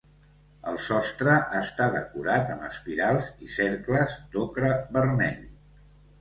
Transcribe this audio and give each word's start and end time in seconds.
El 0.69 0.77
sostre 0.85 1.35
està 1.59 1.89
decorat 1.95 2.49
amb 2.53 2.65
espirals 2.69 3.29
i 3.49 3.51
cercles 3.57 4.17
d'ocre 4.33 4.73
vermell. 4.99 5.47